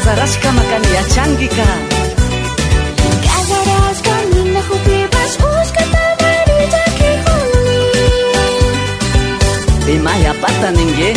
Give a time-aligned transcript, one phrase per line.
[0.00, 1.54] 飾らしかまかにやちゃんぎか
[10.06, 11.10] Maya pata ninge.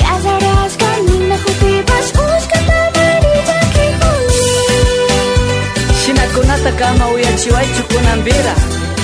[0.00, 4.52] Kazaraska minna hupi bas uska tabari jaki uni
[6.00, 8.54] Shina kunata kama uya chiwai chukuna mbira.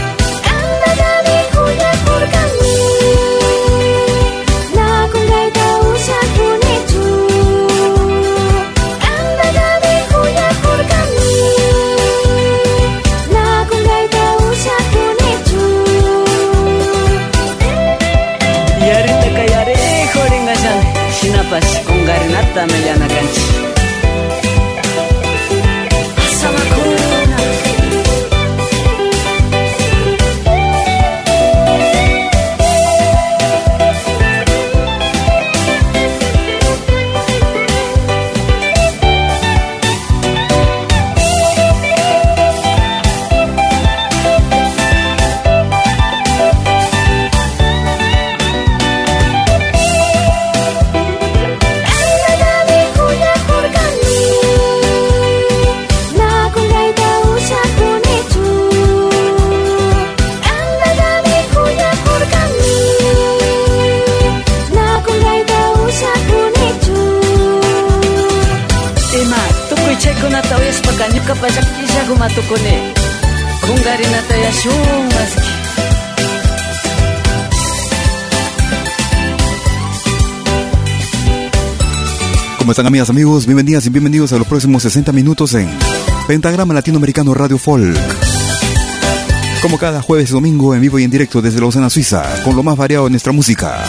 [82.58, 83.46] ¿Cómo están amigas, amigos?
[83.46, 85.70] Bienvenidas y bienvenidos a los próximos 60 minutos en
[86.28, 87.98] Pentagrama Latinoamericano Radio Folk.
[89.62, 92.64] Como cada jueves y domingo en vivo y en directo desde Lausana, Suiza, con lo
[92.64, 93.82] más variado de nuestra música.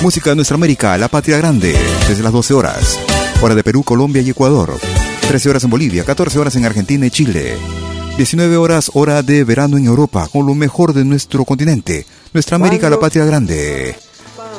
[0.00, 1.76] Música de nuestra América, la patria grande,
[2.08, 2.98] desde las 12 horas.
[3.42, 4.78] Hora de Perú, Colombia y Ecuador.
[5.28, 7.58] 13 horas en Bolivia, 14 horas en Argentina y Chile.
[8.16, 12.06] 19 horas, hora de verano en Europa, con lo mejor de nuestro continente.
[12.32, 13.96] Nuestra América, la patria grande.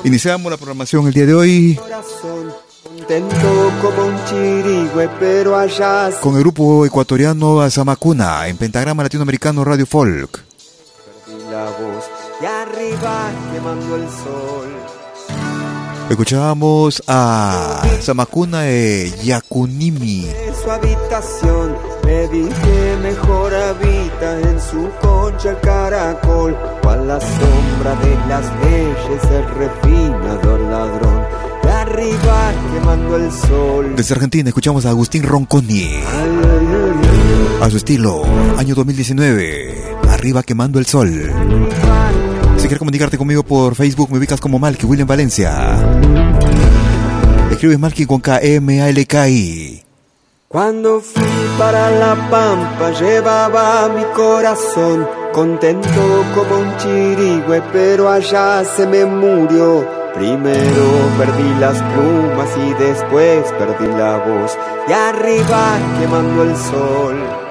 [0.03, 1.79] Iniciamos la programación el día de hoy
[6.21, 10.43] Con el grupo ecuatoriano Zamacuna en Pentagrama Latinoamericano Radio Folk.
[16.09, 20.27] Escuchábamos a Zamacuna e Yakunimi.
[20.61, 20.69] Su
[22.11, 29.23] me dije mejor habita en su concha el caracol, cual la sombra de las leyes
[29.31, 31.21] el refinador ladrón.
[31.63, 33.93] De arriba quemando el sol.
[33.95, 35.87] Desde Argentina escuchamos a Agustín Ronconi.
[37.61, 38.23] A su estilo,
[38.57, 39.95] año 2019.
[40.09, 41.09] Arriba quemando el sol.
[42.57, 45.77] Si quieres comunicarte conmigo por Facebook, me ubicas como Malky William Valencia.
[47.51, 49.83] Escribes Malky con K-M-A-L-K-I.
[50.47, 58.87] Cuando fui para la pampa llevaba mi corazón contento como un chirigüe, pero allá se
[58.87, 59.87] me murió.
[60.15, 60.85] Primero
[61.19, 64.57] perdí las plumas y después perdí la voz.
[64.89, 67.50] Y arriba quemando el sol.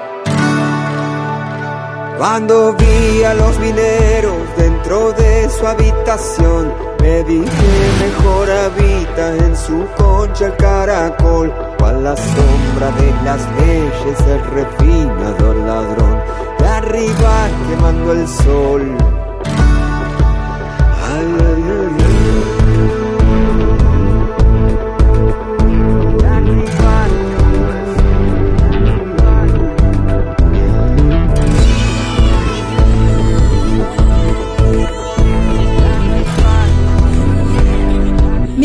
[2.21, 6.71] Cuando vi a los mineros dentro de su habitación,
[7.01, 14.19] me dije mejor habita en su concha el caracol, cual la sombra de las leyes
[14.27, 16.21] el refinador ladrón,
[16.59, 19.20] de arriba quemando el sol.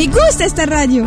[0.07, 1.05] Gusta esta radio.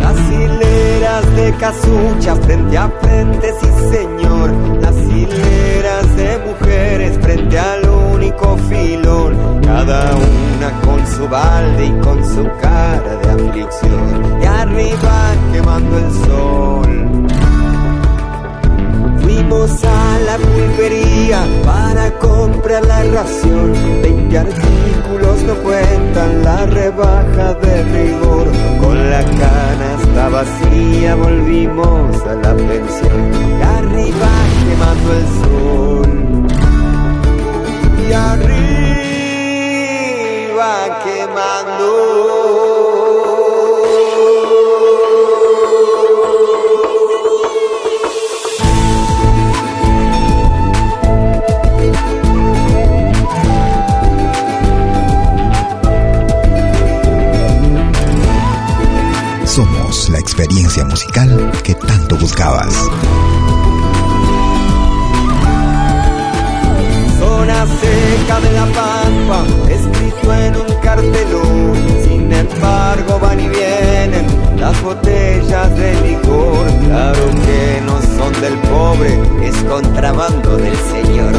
[0.00, 4.50] Las hileras de casucha frente a frente, sí señor.
[4.80, 9.60] Las hileras de mujeres frente al único filón.
[9.62, 14.42] Cada una con su balde y con su cara de aflicción.
[14.42, 17.05] Y arriba quemando el sol.
[19.48, 23.72] Fuimos a la pulpería para comprar la ración.
[24.02, 28.48] Veinte artículos no cuentan la rebaja de rigor.
[28.80, 33.30] Con la canasta vacía volvimos a la pensión.
[33.36, 34.28] Y arriba
[34.66, 36.10] quemando el sol.
[38.08, 38.48] Y arriba
[41.04, 43.05] quemando.
[59.86, 62.74] La experiencia musical que tanto buscabas.
[67.20, 71.76] Zona seca de la pampa, escrito en un cartelón.
[72.02, 74.26] Sin embargo, van y vienen
[74.58, 76.66] las botellas de licor.
[76.84, 81.32] Claro que no son del pobre, es contrabando del señor.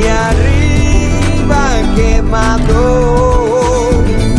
[0.00, 1.62] Y arriba
[1.94, 2.74] quemando,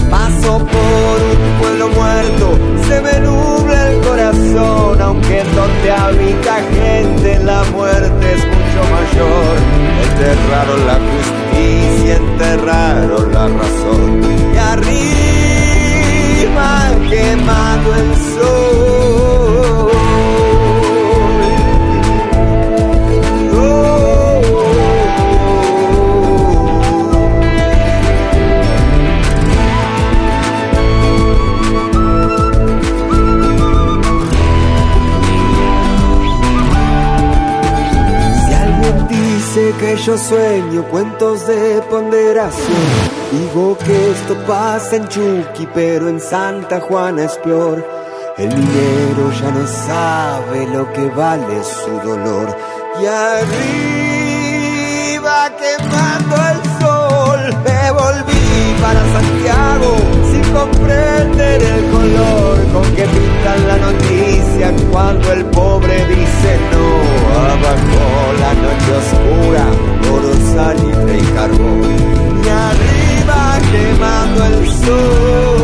[0.10, 1.55] paso por un
[1.90, 5.02] muerto, se me nubla el corazón.
[5.02, 9.58] Aunque donde habita gente, la muerte es mucho mayor.
[10.10, 14.22] Enterraron la justicia, enterraron la razón.
[14.54, 15.26] Y arriba
[17.10, 19.05] quemando el sol.
[39.98, 42.76] Yo sueño cuentos de ponderación,
[43.32, 47.86] digo que esto pasa en Chucky, pero en Santa Juana es peor.
[48.38, 52.54] El minero ya no sabe lo que vale su dolor.
[53.02, 53.86] Y arriba
[55.58, 60.25] quemando el sol, me volví para Santiago
[60.56, 66.86] comprender el color con que pintan la noticia cuando el pobre dice no.
[67.54, 68.04] Abajo
[68.44, 69.66] la noche oscura,
[70.14, 71.96] oro, salitre y carbón.
[72.44, 73.40] Y arriba
[73.72, 75.55] quemando el sol.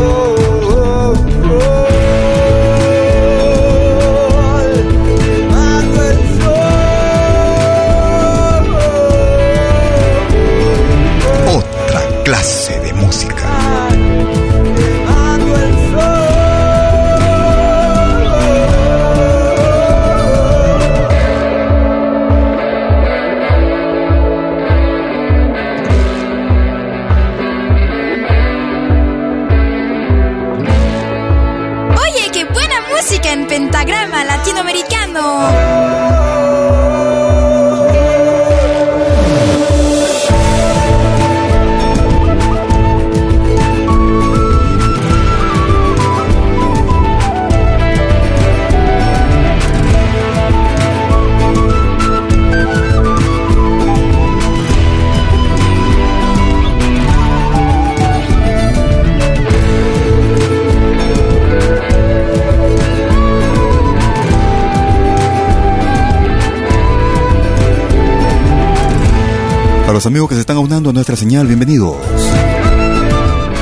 [71.22, 71.98] Señal, bienvenidos.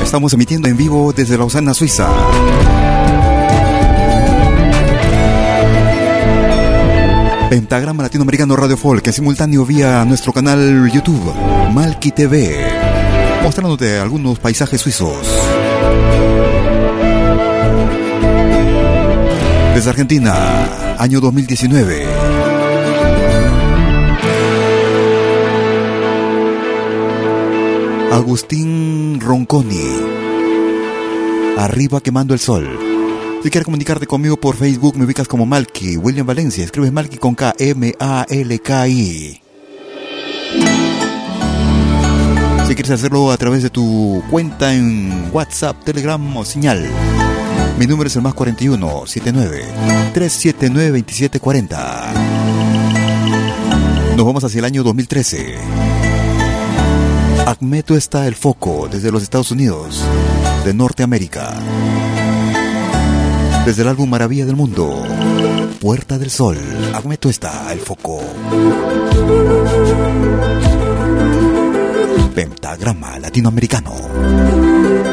[0.01, 2.09] Estamos emitiendo en vivo desde Lausana, Suiza.
[7.51, 11.35] Pentagrama Latinoamericano Radio Folk en simultáneo vía nuestro canal YouTube,
[11.71, 12.65] Malki TV,
[13.43, 15.23] mostrándote algunos paisajes suizos.
[19.75, 22.40] Desde Argentina, año 2019.
[28.11, 29.87] Agustín Ronconi.
[31.57, 32.77] Arriba quemando el sol.
[33.41, 36.65] Si quieres comunicarte conmigo por Facebook, me ubicas como Malky, William Valencia.
[36.65, 39.41] Escribes Malky con K, M-A-L-K-I.
[42.67, 46.85] Si quieres hacerlo a través de tu cuenta en WhatsApp, Telegram o señal.
[47.79, 49.63] Mi número es el más 41 79
[50.13, 52.13] 379 2740.
[54.17, 56.00] Nos vamos hacia el año 2013.
[57.61, 60.03] Acmeto está el foco desde los Estados Unidos,
[60.65, 61.59] de Norteamérica
[63.63, 65.03] desde el álbum Maravilla del Mundo,
[65.79, 66.57] Puerta del Sol,
[66.95, 68.19] Agmeto está el foco.
[72.33, 75.10] Pentagrama latinoamericano.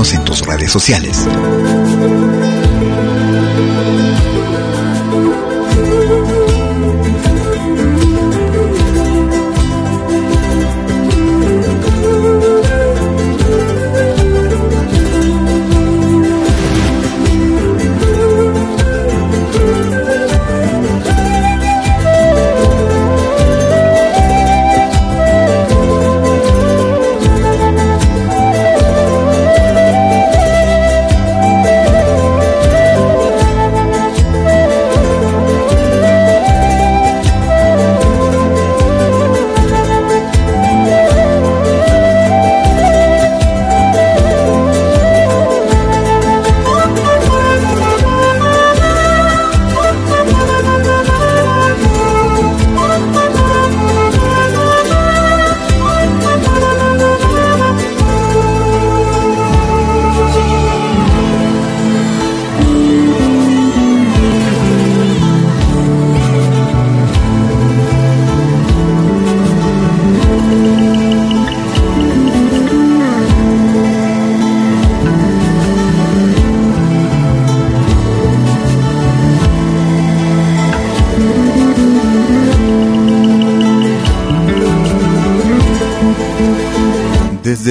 [0.00, 1.26] En tus redes sociales.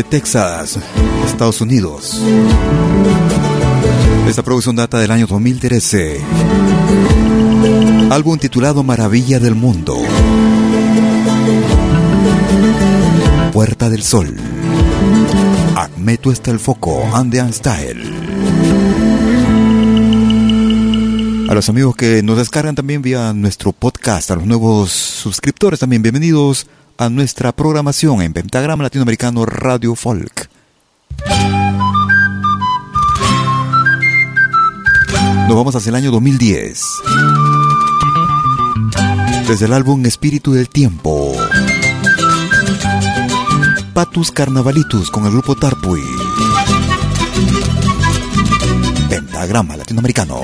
[0.09, 0.79] Texas,
[1.27, 2.19] Estados Unidos.
[4.27, 6.19] Esta producción data del año 2013.
[8.09, 9.97] Álbum titulado Maravilla del Mundo.
[13.53, 14.35] Puerta del Sol.
[15.75, 18.01] Admeto está el foco, Andean Style.
[21.49, 26.01] A los amigos que nos descargan también vía nuestro podcast, a los nuevos suscriptores también,
[26.01, 26.67] bienvenidos
[26.99, 30.49] a nuestra programación en Pentagrama Latinoamericano Radio Folk.
[35.47, 36.81] Nos vamos hacia el año 2010.
[39.47, 41.31] Desde el álbum Espíritu del Tiempo.
[43.93, 46.03] Patus Carnavalitus con el grupo Tarpui.
[49.09, 50.41] Pentagrama Latinoamericano.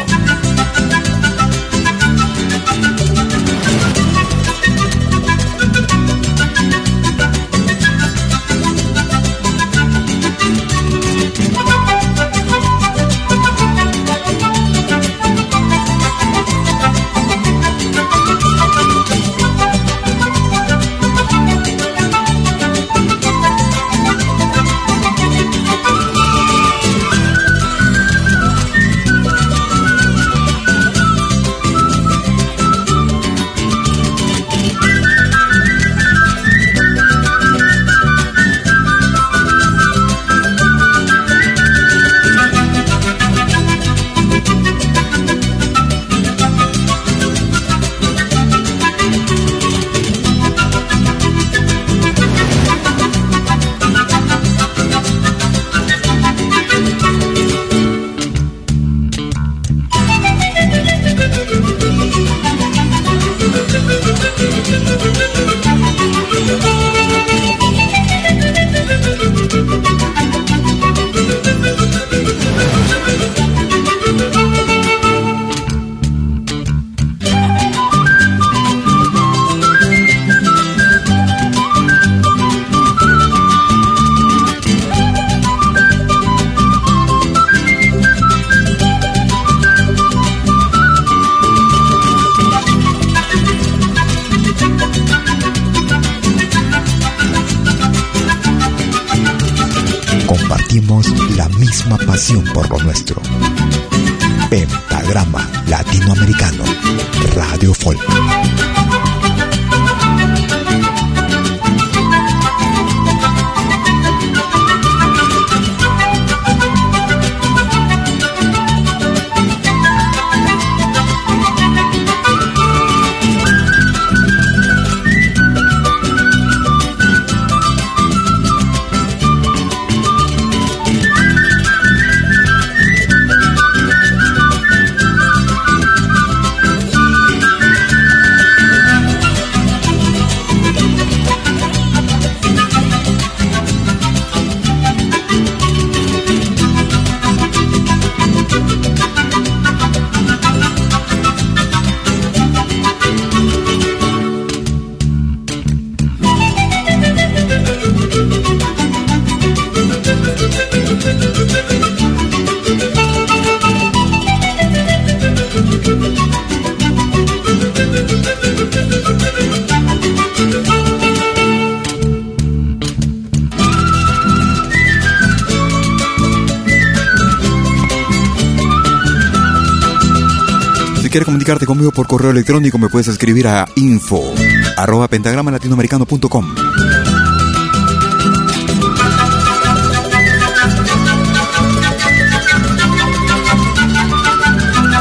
[181.46, 184.34] Comunicarte conmigo por correo electrónico, me puedes escribir a info
[184.78, 186.56] arroba pentagrama latinoamericano.com.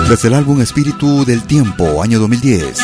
[0.06, 2.78] Desde el álbum Espíritu del Tiempo, año 2010.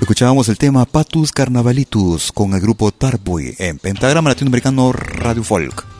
[0.00, 5.95] Escuchábamos el tema Patus Carnavalitus con el grupo Tarboy en Pentagrama Latinoamericano Radio Folk.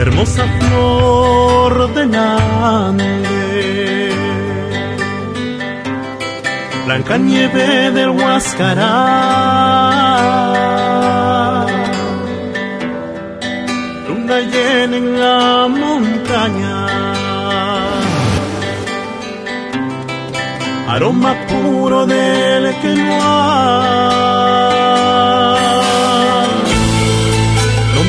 [0.00, 3.04] Hermosa flor de Nande,
[6.86, 8.96] blanca nieve del Huascará,
[14.08, 15.68] luna llena en la
[21.00, 23.24] aroma puro del que no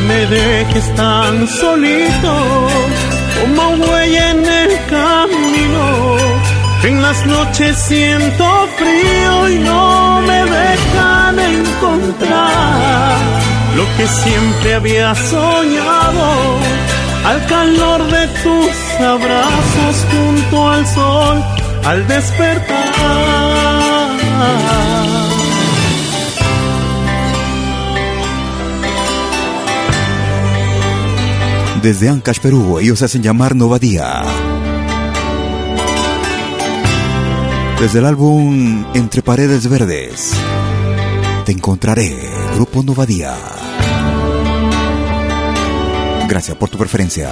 [0.07, 2.33] me dejes tan solito
[3.37, 5.85] como huella en el camino.
[6.83, 8.45] En las noches siento
[8.77, 13.15] frío y no me dejan encontrar
[13.77, 16.27] lo que siempre había soñado
[17.23, 22.81] al calor de tus abrazos junto al sol al despertar.
[31.81, 32.79] desde Ancash, Perú.
[32.79, 34.21] Ellos hacen llamar Novadía.
[37.79, 40.33] Desde el álbum Entre Paredes Verdes,
[41.45, 42.15] te encontraré,
[42.55, 43.35] Grupo Novadía.
[46.27, 47.31] Gracias por tu preferencia.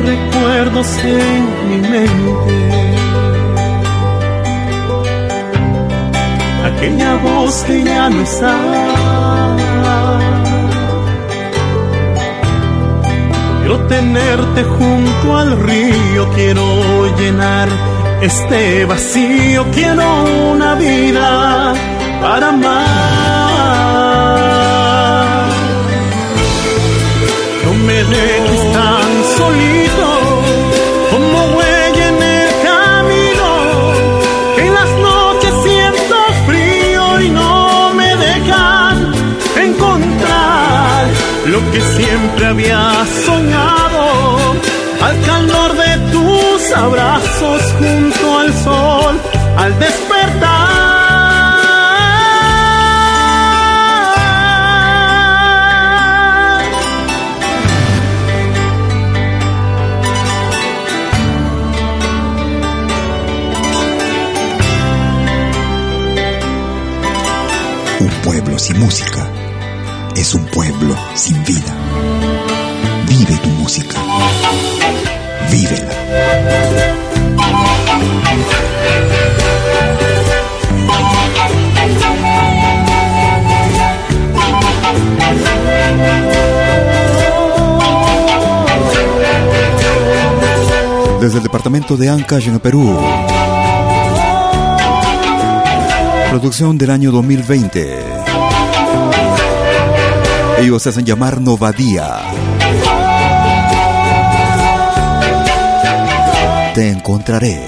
[0.00, 2.54] Recuerdos en mi mente.
[6.64, 8.56] Aquella voz que ya no está
[13.70, 16.64] Quiero tenerte junto al río, quiero
[17.16, 17.68] llenar
[18.20, 21.74] este vacío, quiero una vida
[22.20, 22.80] para amar.
[27.64, 28.69] No me dejes
[41.72, 43.89] que siempre había soñado
[68.80, 69.30] música
[70.16, 71.76] es un pueblo sin vida.
[73.06, 73.94] Vive tu música.
[75.50, 75.94] Vívela.
[91.20, 92.98] Desde el departamento de Ancash en Perú.
[96.30, 98.19] Producción del año 2020.
[100.60, 102.18] Ellos se hacen llamar Novadía.
[106.74, 107.58] Te encontraré.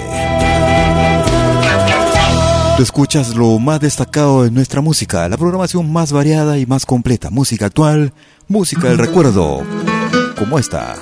[2.77, 7.31] Tú escuchas lo más destacado de nuestra música, la programación más variada y más completa,
[7.31, 8.13] música actual,
[8.47, 9.63] música del recuerdo,
[10.37, 10.95] como esta.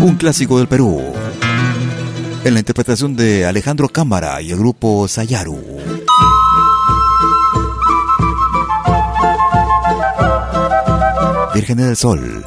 [0.00, 1.02] Un clásico del Perú,
[2.44, 5.93] en la interpretación de Alejandro Cámara y el grupo Sayaru.
[11.54, 12.44] Virgen del Sol.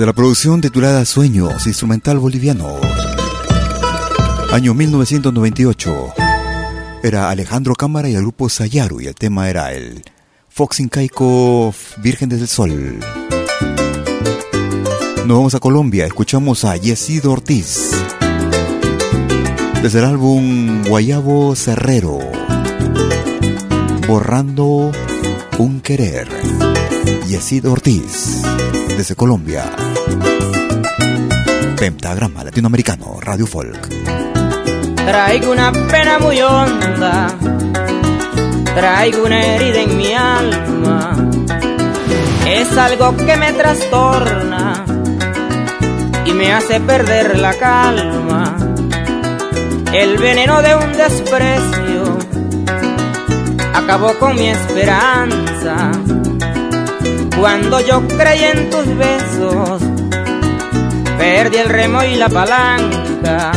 [0.00, 2.78] De la producción titulada Sueños, instrumental boliviano.
[4.50, 6.14] Año 1998.
[7.02, 10.02] Era Alejandro Cámara y el grupo Sayaru y el tema era el
[10.48, 12.98] Fox Incaico Virgen del Sol.
[15.26, 17.90] Nos vamos a Colombia, escuchamos a Yesido Ortiz.
[19.82, 22.20] Desde el álbum Guayabo Cerrero.
[24.08, 24.92] Borrando
[25.58, 26.26] un querer.
[27.28, 28.40] Yesido Ortiz,
[28.96, 29.89] desde Colombia.
[31.78, 33.88] Pentagrama Latinoamericano, Radio Folk.
[34.94, 37.34] Traigo una pena muy honda,
[38.74, 41.16] traigo una herida en mi alma.
[42.46, 44.84] Es algo que me trastorna
[46.24, 48.56] y me hace perder la calma.
[49.92, 52.18] El veneno de un desprecio
[53.74, 55.90] acabó con mi esperanza.
[57.38, 59.82] Cuando yo creí en tus besos,
[61.20, 63.52] perdí el remo y la palanca.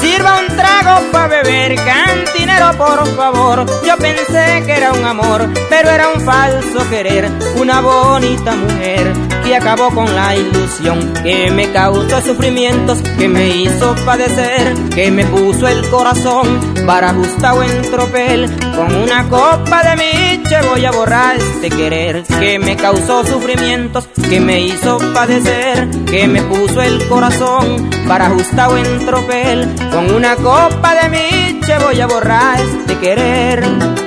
[0.00, 3.64] Sirva un trago para beber, cantinero por favor.
[3.86, 7.30] Yo pensé que era un amor, pero era un falso querer.
[7.56, 13.94] Una bonita mujer que acabó con la ilusión, que me causó sufrimientos, que me hizo
[14.04, 18.50] padecer, que me puso el corazón para ajustado en tropel.
[18.74, 24.40] Con una copa de miche voy a borrar este querer, que me causó sufrimientos, que
[24.40, 29.74] me hizo padecer, que me puso el corazón para ajustado en tropel.
[29.92, 34.05] Con una copa de miche voy a borrar este querer.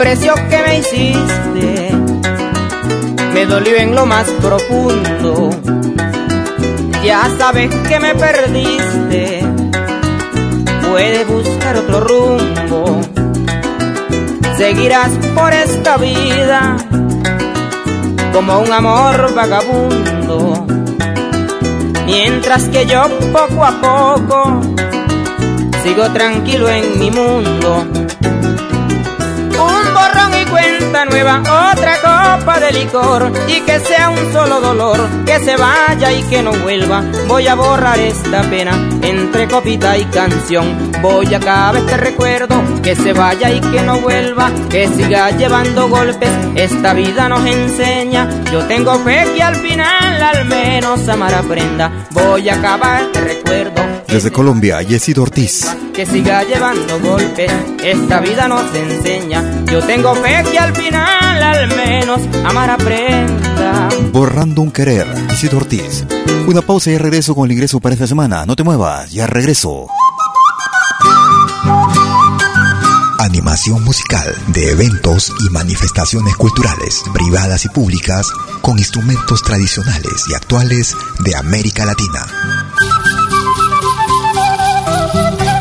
[0.00, 1.90] Desprecio que me hiciste
[3.34, 5.50] me dolió en lo más profundo.
[7.04, 9.40] Ya sabes que me perdiste,
[10.88, 13.00] puedes buscar otro rumbo.
[14.56, 16.76] Seguirás por esta vida
[18.32, 20.66] como un amor vagabundo.
[22.06, 24.60] Mientras que yo poco a poco
[25.84, 27.99] sigo tranquilo en mi mundo.
[31.04, 31.40] Nueva,
[31.72, 36.42] otra copa de licor y que sea un solo dolor, que se vaya y que
[36.42, 37.02] no vuelva.
[37.26, 40.92] Voy a borrar esta pena entre copita y canción.
[41.00, 45.88] Voy a acabar este recuerdo, que se vaya y que no vuelva, que siga llevando
[45.88, 46.30] golpes.
[46.54, 52.06] Esta vida nos enseña, yo tengo fe que al final al menos amar aprenda.
[52.10, 53.82] Voy a acabar este recuerdo.
[54.08, 55.66] Desde Colombia, Yesido Ortiz.
[56.00, 57.52] Que siga llevando golpes.
[57.84, 59.66] Esta vida nos enseña.
[59.66, 63.90] Yo tengo fe que al final al menos amar aprenda.
[64.10, 66.06] Borrando un querer, Yesido Ortiz.
[66.46, 68.46] Una pausa y regreso con el ingreso para esta semana.
[68.46, 69.88] No te muevas, ya regreso.
[73.18, 78.30] Animación musical de eventos y manifestaciones culturales, privadas y públicas,
[78.62, 82.69] con instrumentos tradicionales y actuales de América Latina.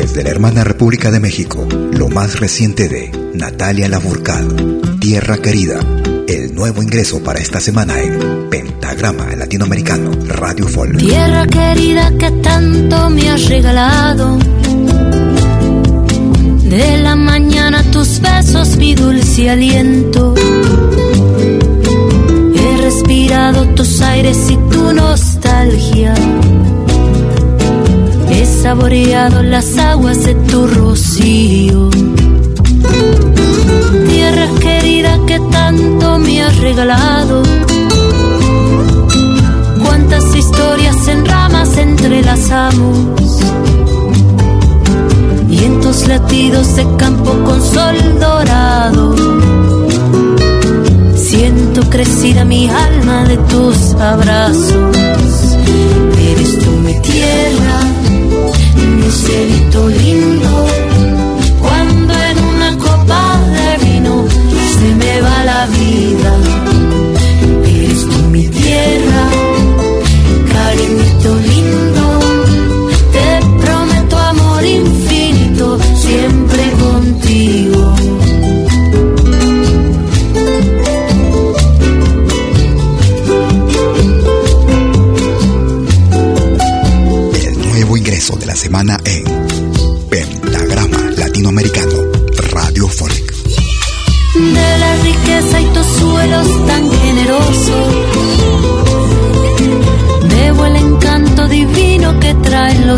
[0.00, 5.78] Desde la hermana República de México, lo más reciente de Natalia Lafourcade, Tierra Querida,
[6.26, 10.96] el nuevo ingreso para esta semana en Pentagrama Latinoamericano Radio Folk.
[10.96, 14.38] Tierra querida que tanto me has regalado.
[16.62, 20.34] De la mañana tus besos, mi dulce aliento.
[22.56, 26.14] He respirado tus aires y tu nostalgia.
[28.40, 31.90] He saboreado las aguas de tu rocío.
[34.08, 37.42] Tierra querida que tanto me has regalado.
[39.84, 43.40] Cuántas historias en ramas entrelazamos.
[45.50, 49.14] Y en tus latidos de campo con sol dorado.
[51.14, 54.96] Siento crecida mi alma de tus abrazos.
[56.18, 57.69] Eres tú mi tierra,
[59.30, 60.66] cielito lindo.
[61.60, 64.26] Cuando en una copa de vino
[64.74, 66.49] se me va la vida.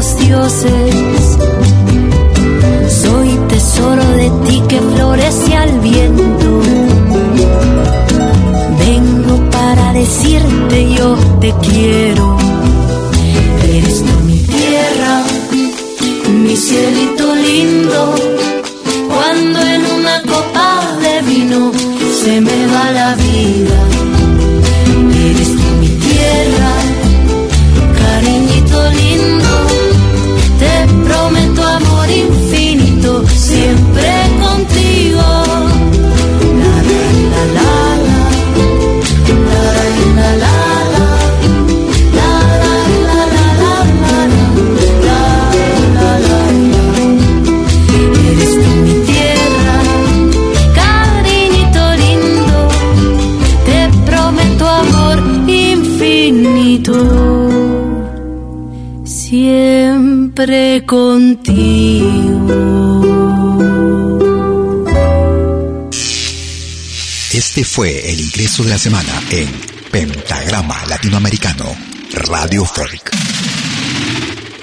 [0.03, 1.38] Los dioses.
[2.88, 6.61] Soy tesoro de ti que florece al viento.
[8.78, 12.32] Vengo para decirte yo te quiero.
[59.05, 62.03] Siempre contigo.
[67.32, 69.49] Este fue el ingreso de la semana en
[69.90, 71.64] Pentagrama Latinoamericano
[72.28, 73.11] Radio Folk.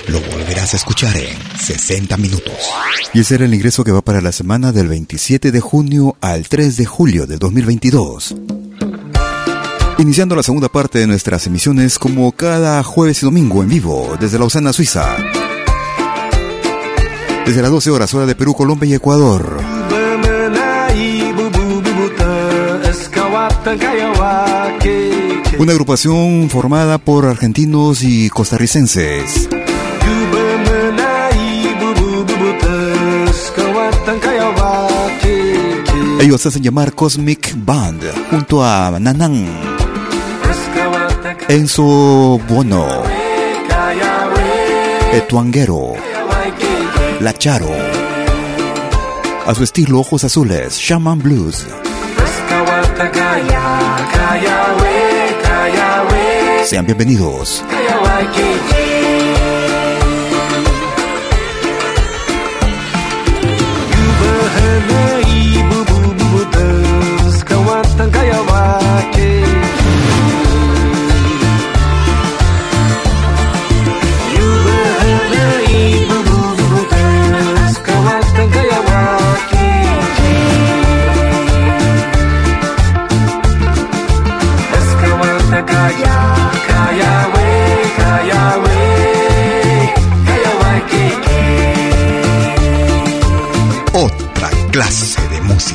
[0.08, 2.54] Lo volverás a escuchar en 60 minutos.
[3.14, 6.48] Y ese era el ingreso que va para la semana del 27 de junio al
[6.48, 8.36] 3 de julio del 2022.
[10.00, 14.40] Iniciando la segunda parte de nuestras emisiones como cada jueves y domingo en vivo desde
[14.40, 15.18] Lausana, Suiza.
[17.46, 19.60] Desde las 12 horas hora de Perú, Colombia y Ecuador.
[25.58, 29.50] Una agrupación formada por argentinos y costarricenses.
[36.22, 39.69] Ellos hacen llamar Cosmic Band junto a Nanan,
[41.50, 43.02] Enzo Bono,
[45.12, 45.96] Etuanguero,
[47.22, 47.72] La Charo,
[49.48, 51.66] a su estilo Ojos Azules, Shaman Blues.
[56.68, 57.64] Sean bienvenidos.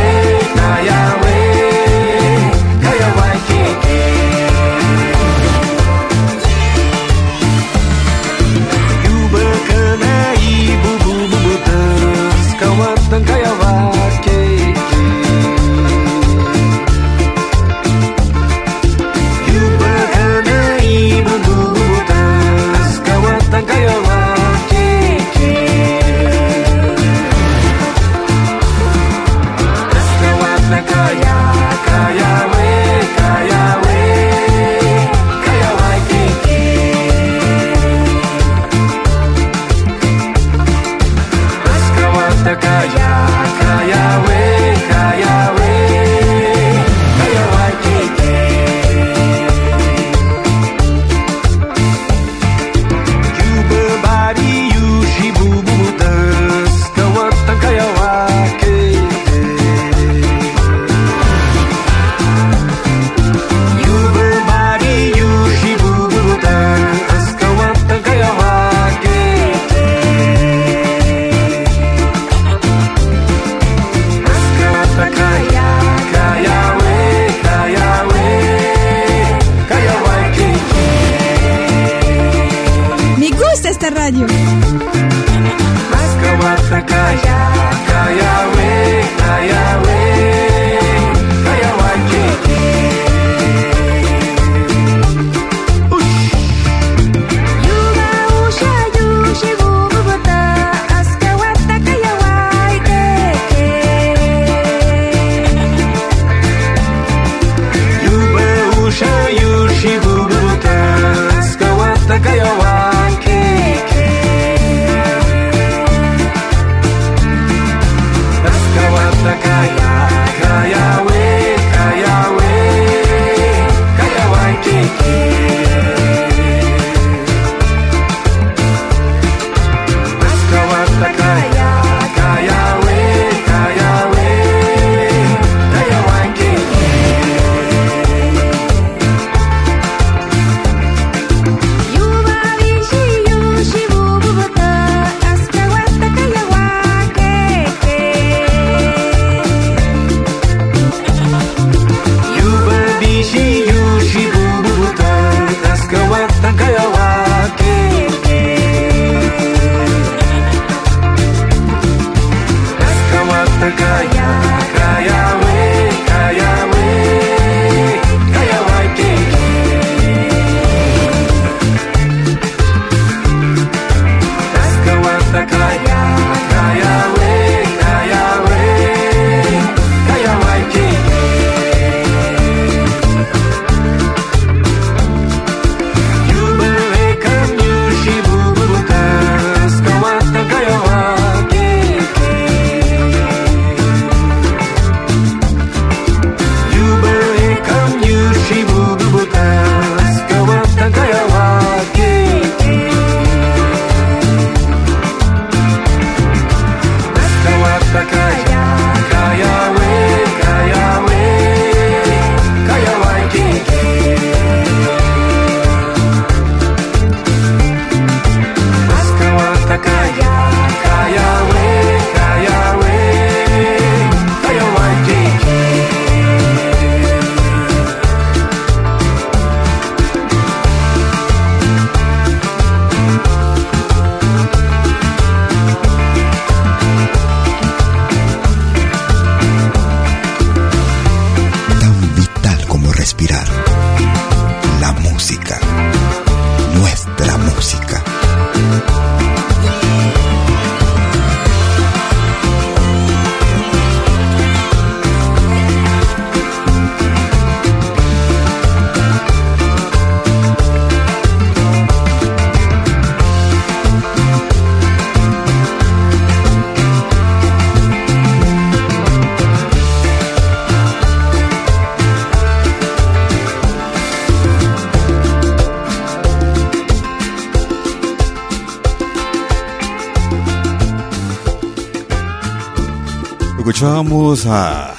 [284.32, 284.94] a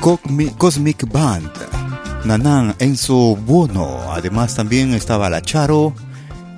[0.00, 1.48] Cosmic, Band,
[2.24, 5.94] Nanán, Enzo Bono, además también estaba La Charo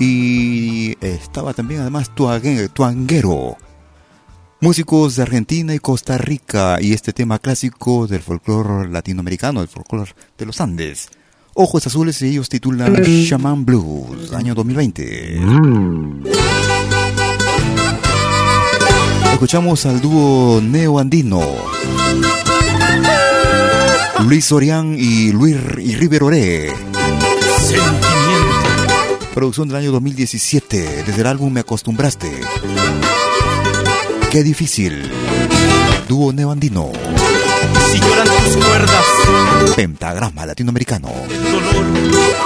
[0.00, 3.58] Y estaba también además Tuanguero.
[4.62, 10.12] Músicos de Argentina y Costa Rica y este tema clásico del folclore latinoamericano, el folclore
[10.38, 11.10] de los Andes.
[11.52, 15.40] Ojos Azules y ellos titulan Shaman Blues, año 2020.
[19.36, 21.42] Escuchamos al dúo Neo Andino.
[24.26, 26.72] Luis Orián y Luis y River Oré.
[27.58, 27.98] Sentimiento.
[29.34, 32.30] Producción del año 2017, desde el álbum Me Acostumbraste.
[34.30, 35.02] Qué difícil.
[36.08, 36.90] Dúo Neo Andino.
[37.92, 39.76] Si lloran tus cuerdas.
[39.76, 41.10] Pentagrama latinoamericano.
[41.52, 42.45] Dolor.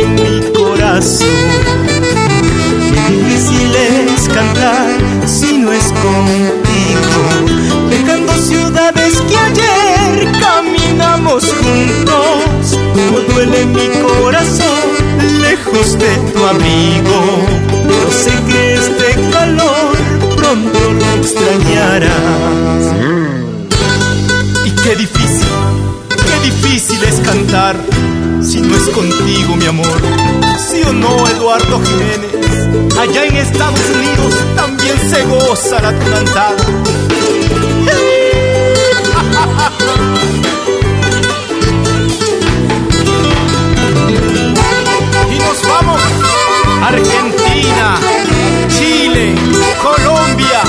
[0.00, 1.28] En mi corazón.
[2.92, 4.90] Qué difícil es cantar
[5.26, 7.22] si no es contigo,
[7.90, 14.88] dejando ciudades que ayer caminamos juntos como duele mi corazón
[15.40, 17.20] lejos de tu abrigo.
[17.88, 19.96] Pero sé que este calor
[20.36, 22.84] pronto lo extrañarás.
[24.64, 25.48] Y qué difícil,
[26.08, 27.76] qué difícil es cantar
[28.42, 30.00] si no es contigo, mi amor.
[30.58, 32.96] ¿Sí o no, Eduardo Jiménez?
[32.98, 36.56] Allá en Estados Unidos también se goza la tunantada.
[45.68, 46.00] vamos.
[46.82, 47.98] Argentina,
[48.68, 49.34] Chile,
[49.82, 50.59] Colombia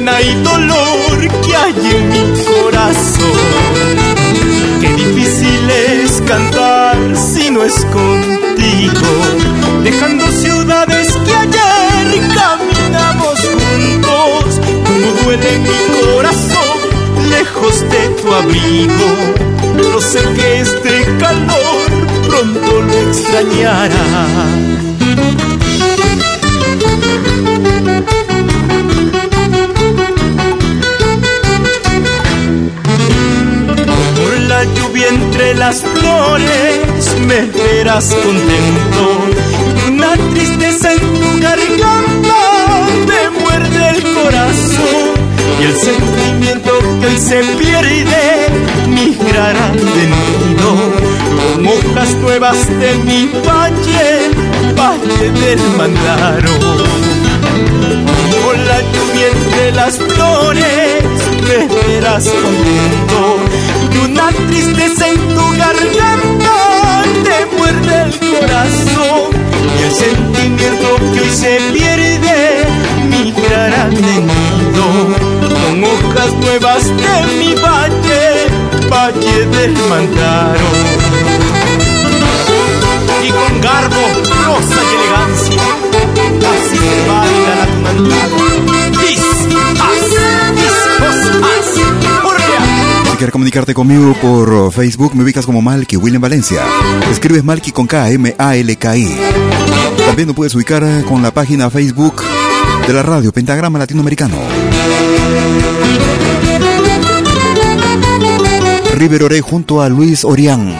[0.00, 3.94] pena y dolor que hay en mi corazón.
[4.80, 9.10] Qué difícil es cantar si no es contigo,
[9.84, 14.60] dejando ciudades que ayer caminamos juntos.
[14.86, 16.78] Como duele mi corazón,
[17.28, 19.10] lejos de tu abrigo,
[19.76, 21.90] pero sé que este calor
[22.26, 24.99] pronto lo extrañarás.
[35.54, 39.24] Las flores me verás contento.
[39.88, 45.20] Una tristeza en tu garganta me muerde el corazón
[45.60, 46.70] y el sentimiento
[47.00, 48.48] que hoy se pierde
[48.88, 50.70] migrará de nido
[51.54, 54.30] con hojas nuevas de mi valle,
[54.76, 56.50] valle del Mandaro.
[58.44, 61.04] Con la lluvia entre las flores
[61.42, 63.49] me verás contento
[64.30, 69.30] una tristeza en tu garganta te muerde el corazón
[69.78, 72.66] y el sentimiento que hoy se pierde
[73.08, 74.86] migrará de nido
[75.38, 78.46] con hojas nuevas de mi valle,
[78.88, 80.70] valle del Mantaro.
[83.22, 84.02] Y con garbo,
[84.44, 85.62] rosa y elegancia,
[86.50, 88.39] así se baila la tumantara.
[93.20, 96.62] Quieres comunicarte conmigo por Facebook, me ubicas como Malky William Valencia.
[97.10, 99.14] Escribes Malky con K, M, A, L, K, I.
[100.06, 102.22] También lo puedes ubicar con la página Facebook
[102.86, 104.36] de la radio Pentagrama Latinoamericano.
[108.94, 110.74] River Oré junto a Luis Orián.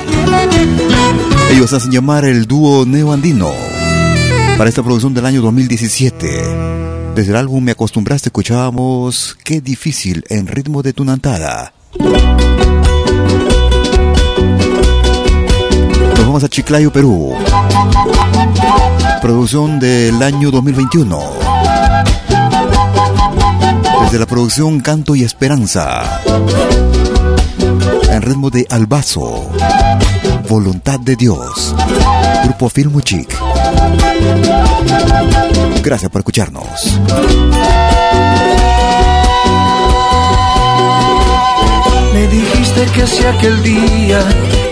[1.53, 3.53] Ellos hacen llamar el dúo neoandino
[4.57, 6.43] para esta producción del año 2017.
[7.15, 11.75] Desde el álbum Me Acostumbraste escuchábamos Qué difícil en ritmo de tunantada.
[16.17, 17.35] Nos vamos a Chiclayo, Perú.
[19.21, 21.19] Producción del año 2021.
[24.05, 26.21] Desde la producción Canto y Esperanza.
[28.11, 29.51] En ritmo de Albazo.
[30.49, 31.75] Voluntad de Dios.
[32.45, 33.33] Grupo Filmo Chic.
[35.83, 37.01] Gracias por escucharnos.
[42.61, 44.21] Que hacía aquel día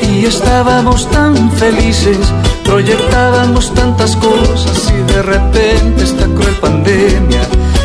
[0.02, 2.18] y estábamos tan felices,
[2.64, 7.40] proyectábamos tantas cosas y de repente esta cruel pandemia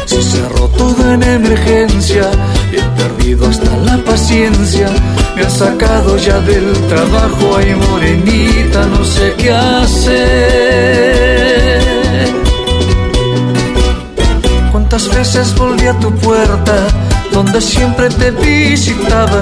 [0.05, 2.29] se cerró todo en emergencia
[2.73, 4.89] he perdido hasta la paciencia,
[5.35, 10.23] me ha sacado ya del trabajo, ay morenita, no sé qué hacer.
[14.71, 16.87] ¿Cuántas veces volví a tu puerta,
[17.34, 19.41] donde siempre te visitaba?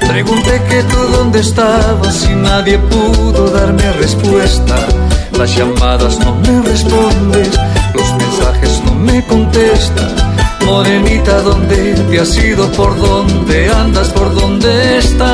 [0.00, 4.76] Pregunté que tú dónde estabas y nadie pudo darme respuesta.
[5.38, 7.48] Las llamadas no me respondes,
[7.94, 10.12] los mensajes no me contestas.
[10.66, 12.70] Morenita, ¿dónde te has ido?
[12.72, 14.08] ¿Por dónde andas?
[14.10, 15.30] ¿Por dónde estás?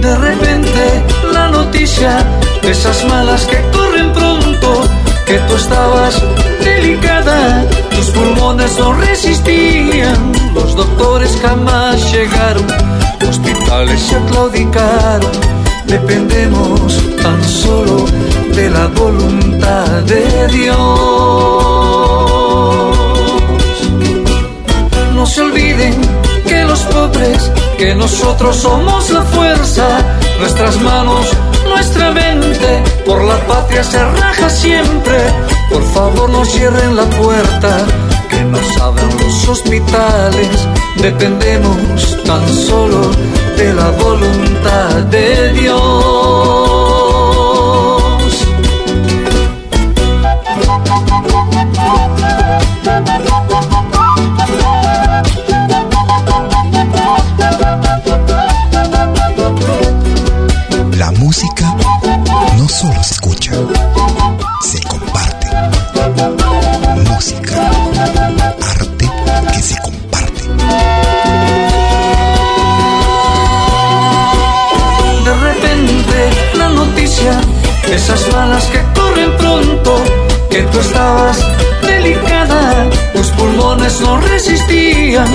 [0.00, 2.24] De repente la noticia
[2.62, 4.29] de esas malas que corren pronto,
[5.30, 6.20] que tú estabas
[6.64, 7.64] delicada,
[7.94, 12.66] tus pulmones no resistían, los doctores jamás llegaron,
[13.28, 15.30] hospitales se claudicaron,
[15.86, 18.06] dependemos tan solo
[18.56, 20.76] de la voluntad de Dios.
[25.14, 25.94] No se olviden
[26.48, 29.86] que los pobres, que nosotros somos la fuerza,
[30.40, 31.26] nuestras manos,
[31.80, 35.16] nuestra mente, por la patria se raja siempre.
[35.70, 37.86] Por favor no cierren la puerta,
[38.28, 43.10] que nos abran los hospitales, dependemos tan solo
[43.56, 46.69] de la voluntad de Dios.
[78.40, 79.96] Esas malas que corren pronto,
[80.50, 81.38] que tú estabas
[81.82, 85.26] delicada, tus pulmones no resistían,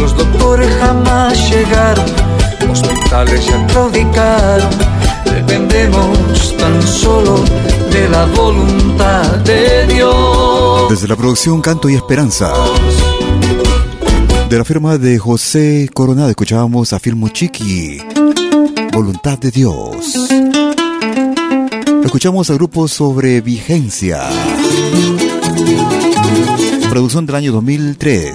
[0.00, 2.06] los doctores jamás llegaron,
[2.70, 4.70] hospitales ya claudicaron,
[5.24, 7.44] dependemos tan solo
[7.90, 10.90] de la voluntad de Dios.
[10.90, 12.52] Desde la producción Canto y Esperanza.
[14.48, 18.00] De la firma de José Coronado escuchábamos a Filmo Chiqui,
[18.92, 20.65] Voluntad de Dios.
[22.04, 24.28] Escuchamos al grupo sobre vigencia.
[26.88, 28.34] Producción del año 2003.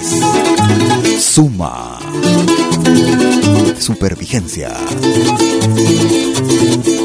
[1.20, 2.00] Suma.
[3.82, 4.70] Supervigencia.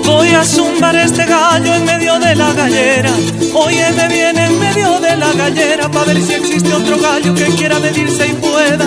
[0.05, 3.11] Voy a zumbar este gallo en medio de la gallera.
[3.55, 7.47] Oye, me viene en medio de la gallera para ver si existe otro gallo que
[7.57, 8.87] quiera medirse y pueda.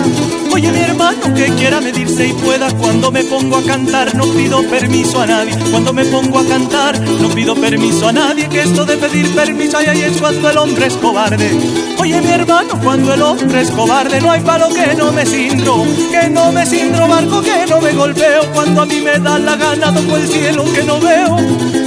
[0.52, 2.70] Oye, mi hermano que quiera medirse y pueda.
[2.74, 5.58] Cuando me pongo a cantar no pido permiso a nadie.
[5.72, 8.48] Cuando me pongo a cantar no pido permiso a nadie.
[8.48, 11.50] Que esto de pedir permiso ay, ay, es cuando el hombre es cobarde.
[12.00, 15.84] Oye, mi hermano, cuando el hombre es cobarde no hay palo que no me cindro.
[16.10, 18.40] Que no me cindro, barco que no me golpeo.
[18.54, 21.36] Cuando a mí me da la gana toco el cielo que no veo.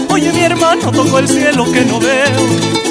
[0.10, 2.84] Oye, mi hermano, toco el cielo que no veo.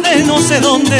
[0.00, 0.96] de no sé dónde,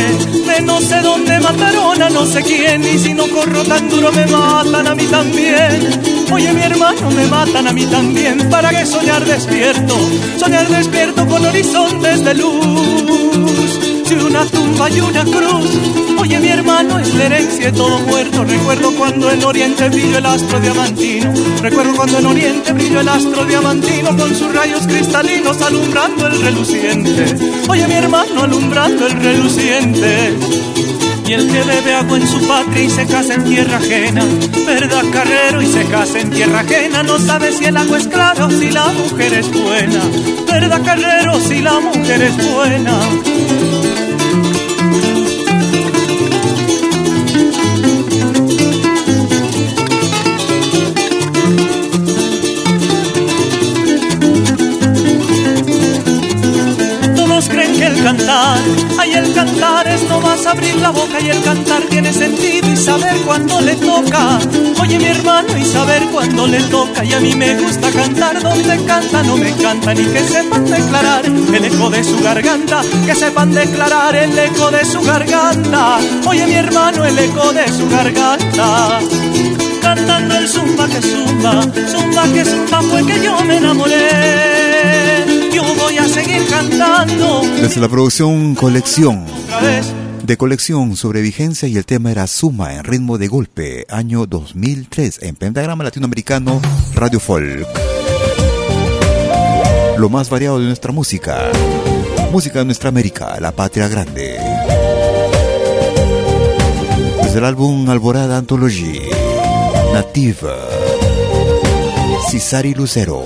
[0.46, 4.26] de no sé dónde mataron no sé quién, y si no corro tan duro me
[4.26, 6.26] matan a mí también.
[6.30, 9.94] Oye mi hermano, me matan a mí también, ¿para qué soñar despierto?
[10.38, 15.70] Soñar despierto con horizontes de luz, si una tumba y una cruz.
[16.18, 18.44] Oye mi hermano, es la todo muerto.
[18.44, 21.32] Recuerdo cuando en Oriente brilló el astro diamantino.
[21.62, 27.36] Recuerdo cuando en Oriente brilló el astro diamantino con sus rayos cristalinos alumbrando el reluciente.
[27.68, 30.87] Oye mi hermano, alumbrando el reluciente.
[31.28, 34.24] Y el que bebe agua en su patria y se casa en tierra ajena,
[34.66, 38.46] verdad carrero y se casa en tierra ajena, no sabe si el agua es clara
[38.46, 40.00] o si la mujer es buena,
[40.50, 43.37] verdad carrero si la mujer es buena.
[60.50, 64.38] Abrir la boca y el cantar tiene sentido y saber cuándo le toca.
[64.80, 67.04] Oye mi hermano y saber cuándo le toca.
[67.04, 71.24] Y a mí me gusta cantar donde canta, no me canta ni que sepan declarar
[71.26, 75.98] el eco de su garganta, que sepan declarar el eco de su garganta.
[76.26, 79.00] Oye mi hermano, el eco de su garganta
[79.80, 84.08] cantando el zumba que zumba, zumba que zumba fue que yo me enamoré.
[85.52, 87.42] Yo voy a seguir cantando.
[87.60, 89.24] Desde la producción Colección.
[90.28, 95.22] De colección sobre vigencia y el tema era Suma en ritmo de golpe, año 2003,
[95.22, 96.60] en Pentagrama Latinoamericano
[96.94, 97.66] Radio Folk.
[99.96, 101.50] Lo más variado de nuestra música.
[102.30, 104.38] Música de nuestra América, la patria grande.
[107.22, 109.00] Desde el álbum Alborada Anthology.
[109.94, 110.58] Nativa.
[112.30, 113.24] Cisari Lucero.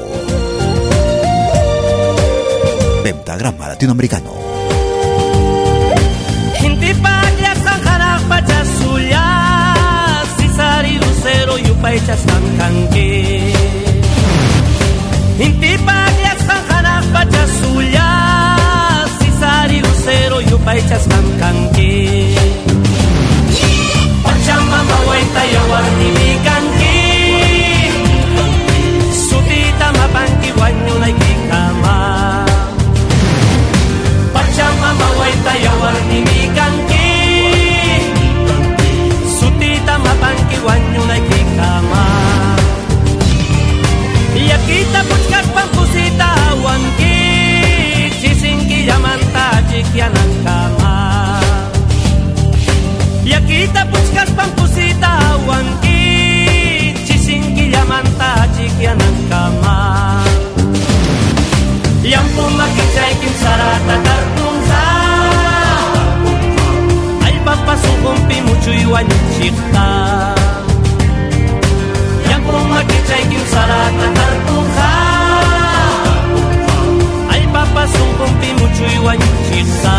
[3.03, 4.41] Pentagrama latinoamericano.
[11.83, 13.11] baichasan kanki
[15.43, 18.11] Intipak yaksan hanak pachasulla
[19.18, 22.30] Sisari lucero yupachasan kanki
[24.22, 26.99] Pachamama waita yawarni mikanki
[29.11, 31.32] Sutita mapanki wanyunayki
[68.62, 69.90] juyanicita
[72.30, 74.92] Yang pumakichay kim sarata tarpuja
[77.32, 79.98] Ay papasung kumpi muchuyuanicita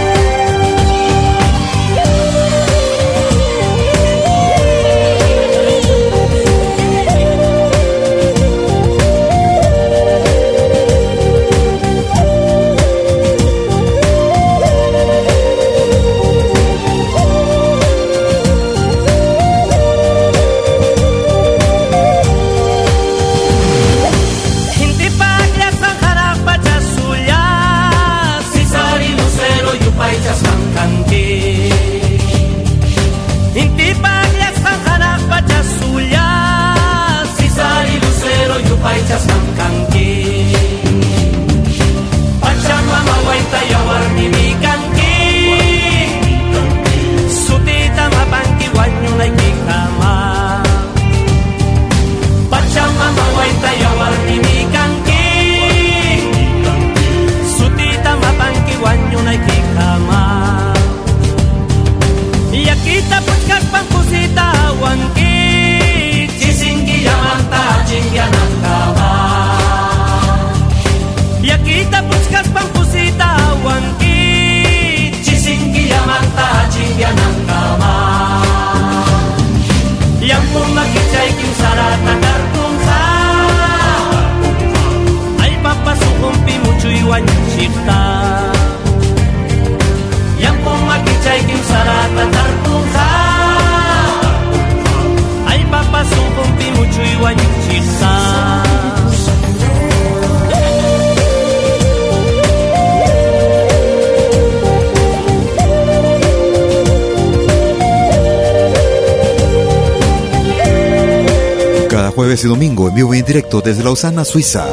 [112.47, 114.65] Domingo en vivo y en directo desde Lausana, Suiza.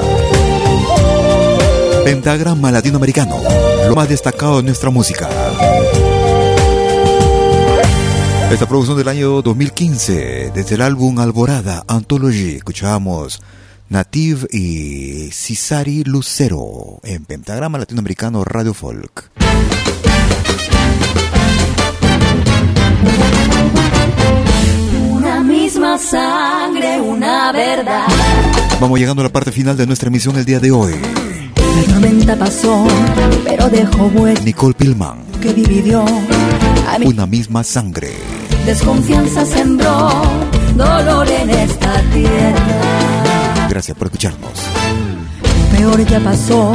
[2.05, 3.37] Pentagrama Latinoamericano,
[3.87, 5.29] lo más destacado de nuestra música.
[8.51, 13.43] Esta producción del año 2015, desde el álbum Alborada Anthology, escuchamos
[13.89, 19.31] Native y Cisari Lucero en Pentagrama Latinoamericano Radio Folk.
[25.99, 28.07] Sangre, una verdad.
[28.81, 30.95] Vamos llegando a la parte final de nuestra emisión el día de hoy.
[30.95, 32.87] La tormenta pasó,
[33.45, 38.13] pero dejó huella Nicole Pillman, que dividió a una misma sangre.
[38.65, 40.11] desconfianza sembró
[40.79, 43.69] dolor en esta tierra.
[43.69, 44.53] Gracias por escucharnos.
[45.77, 46.73] Peor ya pasó,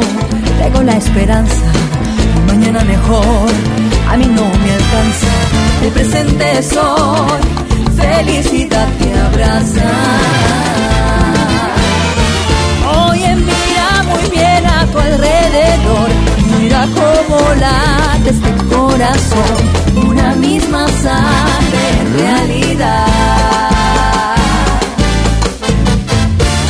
[0.62, 1.72] tengo la esperanza,
[2.46, 3.50] mañana mejor,
[4.08, 5.26] a mí no me alcanza.
[5.82, 7.40] El presente soy,
[8.04, 9.90] felicidad que abraza.
[13.08, 16.08] Oye, mira muy bien a tu alrededor,
[16.58, 19.58] mira cómo late este corazón,
[20.08, 23.06] una misma sangre en realidad.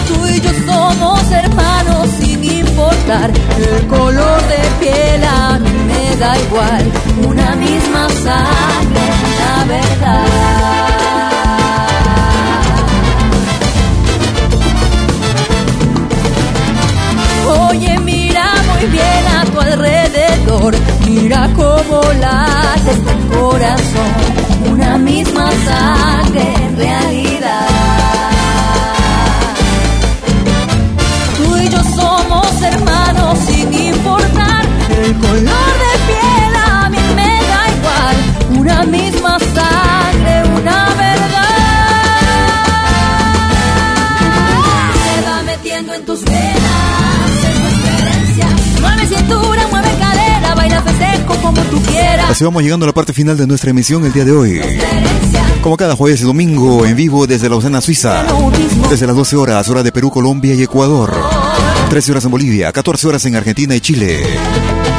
[0.08, 6.38] Tú y yo somos hermanos sin importar el color de piel, a mí me da
[6.38, 6.84] igual,
[7.28, 9.04] una misma sangre,
[9.40, 10.83] la verdad.
[18.84, 20.74] Muy bien a tu alrededor,
[21.06, 24.12] mira cómo late este corazón,
[24.72, 27.68] una misma sangre en realidad.
[31.36, 37.62] Tú y yo somos hermanos sin importar el color de piel, a mí me da
[37.76, 38.16] igual,
[38.60, 41.54] una misma sangre, una verdad.
[45.04, 46.63] Se va metiendo en tus venas,
[52.34, 54.60] Así vamos llegando a la parte final de nuestra emisión el día de hoy.
[55.62, 58.24] Como cada jueves y domingo, en vivo desde Lausana, Suiza.
[58.90, 61.14] Desde las 12 horas, hora de Perú, Colombia y Ecuador.
[61.90, 64.26] 13 horas en Bolivia, 14 horas en Argentina y Chile.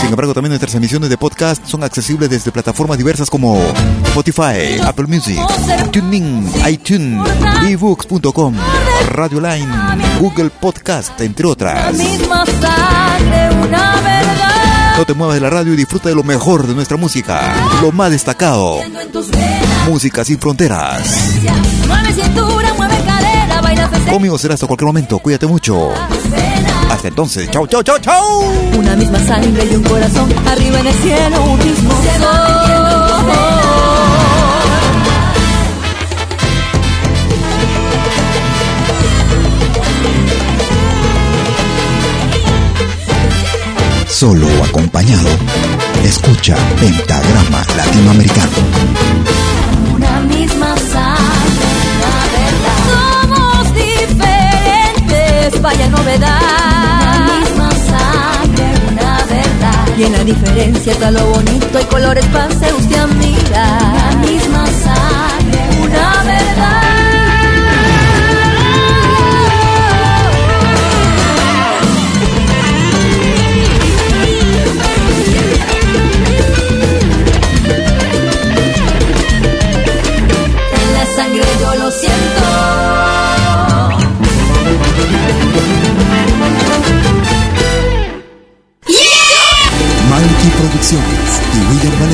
[0.00, 3.60] Sin embargo, también nuestras emisiones de podcast son accesibles desde plataformas diversas como
[4.08, 5.38] Spotify, Apple Music,
[5.92, 7.28] TuneIn, iTunes,
[7.68, 8.54] ebooks.com,
[9.10, 9.68] Radio Line,
[10.20, 11.94] Google Podcast, entre otras.
[14.98, 17.90] No te muevas de la radio y disfruta de lo mejor de nuestra música, lo
[17.90, 18.78] más destacado.
[19.88, 21.38] Música sin fronteras.
[24.10, 25.18] Conmigo será hasta cualquier momento.
[25.18, 25.90] Cuídate mucho.
[26.90, 27.48] Hasta entonces.
[27.50, 28.42] Chau, chau, chau, chau.
[28.76, 33.40] Una misma sangre y un corazón, arriba en el cielo, un mismo sol.
[44.08, 45.28] Solo o acompañado.
[46.04, 48.50] Escucha Pentagrama Latinoamericano.
[49.94, 51.70] Una misma sangre,
[52.02, 52.80] la verdad.
[52.90, 56.69] Somos diferentes, vaya novedad.
[60.00, 63.99] Y la diferencia está lo bonito, hay colores para usted a mirar.